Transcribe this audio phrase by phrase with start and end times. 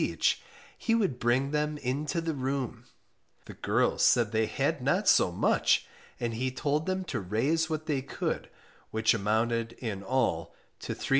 [0.01, 0.41] each,
[0.75, 2.85] he would bring them into the room;
[3.45, 5.85] the girls said they had not so much,
[6.19, 8.49] and he told them to raise what they could,
[8.89, 11.09] which amounted in all to 3s.